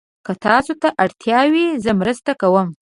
که 0.25 0.33
تاسو 0.45 0.73
ته 0.81 0.89
اړتیا 1.03 1.41
وي، 1.53 1.65
زه 1.83 1.91
مرسته 2.01 2.31
کوم. 2.41 2.67